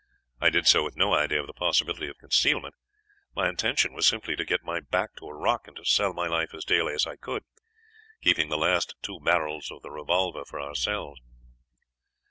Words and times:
I 0.39 0.49
did 0.49 0.65
so 0.65 0.83
with 0.83 0.97
no 0.97 1.13
idea 1.13 1.39
of 1.41 1.45
the 1.45 1.53
possibility 1.53 2.07
of 2.07 2.17
concealment. 2.17 2.73
My 3.35 3.47
intention 3.47 3.93
was 3.93 4.07
simply 4.07 4.35
to 4.35 4.43
get 4.43 4.63
my 4.63 4.79
back 4.79 5.15
to 5.17 5.27
a 5.27 5.33
rock 5.35 5.67
and 5.67 5.77
to 5.77 5.85
sell 5.85 6.11
my 6.11 6.25
life 6.25 6.55
as 6.55 6.65
dearly 6.65 6.95
as 6.95 7.05
I 7.05 7.17
could, 7.17 7.43
keeping 8.19 8.49
the 8.49 8.57
last 8.57 8.95
two 9.03 9.19
barrels 9.19 9.69
of 9.69 9.83
the 9.83 9.91
revolver 9.91 10.43
for 10.43 10.59
ourselves. 10.59 11.21